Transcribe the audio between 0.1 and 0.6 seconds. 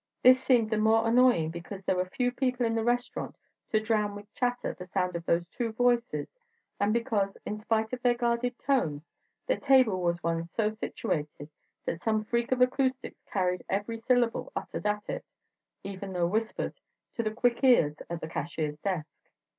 This